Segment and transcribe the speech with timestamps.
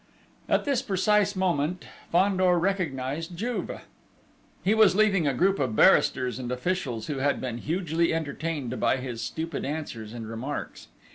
[0.49, 3.85] At this precise moment, Fandor recognised Juve.
[4.63, 8.97] He was leaving a group of barristers and officials, who had been hugely entertained by
[8.97, 10.87] his stupid answers and remarks.